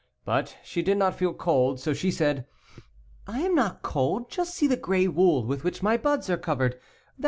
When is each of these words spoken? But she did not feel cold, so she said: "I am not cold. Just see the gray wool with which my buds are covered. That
But 0.25 0.57
she 0.63 0.81
did 0.81 0.97
not 0.97 1.13
feel 1.15 1.31
cold, 1.31 1.79
so 1.79 1.93
she 1.93 2.09
said: 2.09 2.47
"I 3.27 3.41
am 3.41 3.53
not 3.53 3.83
cold. 3.83 4.31
Just 4.31 4.55
see 4.55 4.65
the 4.65 4.75
gray 4.75 5.07
wool 5.07 5.45
with 5.45 5.63
which 5.63 5.83
my 5.83 5.95
buds 5.95 6.27
are 6.27 6.37
covered. 6.39 6.79
That 7.17 7.19